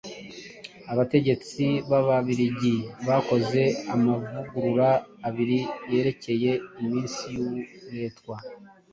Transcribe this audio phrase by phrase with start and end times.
[0.91, 2.75] Abategetsi b'Ababiligi
[3.07, 3.61] bakoze
[3.93, 4.89] amavugurura
[5.27, 5.59] abiri
[5.91, 8.35] yerekeye iminsi y'uburetwa.